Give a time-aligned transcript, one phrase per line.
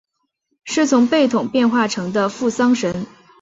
[0.63, 3.05] 是从贝桶变化成的付丧神。